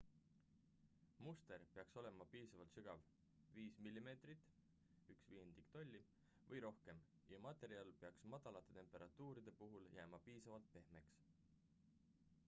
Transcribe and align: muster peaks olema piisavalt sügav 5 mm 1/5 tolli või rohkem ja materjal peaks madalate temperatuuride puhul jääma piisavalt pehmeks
muster 1.25 1.65
peaks 1.73 1.97
olema 2.01 2.25
piisavalt 2.31 2.71
sügav 2.77 3.03
5 3.57 3.75
mm 3.83 4.25
1/5 5.17 5.67
tolli 5.77 6.01
või 6.53 6.63
rohkem 6.67 7.03
ja 7.35 7.43
materjal 7.49 7.93
peaks 8.05 8.25
madalate 8.35 8.77
temperatuuride 8.81 9.55
puhul 9.63 9.89
jääma 10.01 10.23
piisavalt 10.29 10.73
pehmeks 10.77 11.21